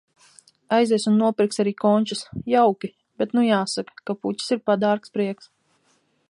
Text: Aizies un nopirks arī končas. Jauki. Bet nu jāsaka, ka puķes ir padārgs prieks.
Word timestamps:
Aizies 0.77 1.03
un 1.11 1.19
nopirks 1.23 1.61
arī 1.63 1.73
končas. 1.83 2.23
Jauki. 2.53 2.89
Bet 3.23 3.37
nu 3.39 3.45
jāsaka, 3.49 3.99
ka 4.11 4.17
puķes 4.25 4.51
ir 4.57 4.63
padārgs 4.71 5.15
prieks. 5.19 5.53